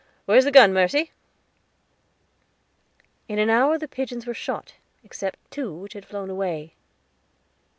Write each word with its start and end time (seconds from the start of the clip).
Where's 0.25 0.45
the 0.45 0.51
gun, 0.51 0.73
Mercy?" 0.73 1.11
In 3.27 3.37
an 3.37 3.51
hour 3.51 3.77
the 3.77 3.87
pigeons 3.87 4.25
were 4.25 4.33
shot, 4.33 4.73
except 5.03 5.37
two 5.51 5.71
which 5.71 5.93
had 5.93 6.07
flown 6.07 6.31
away. 6.31 6.73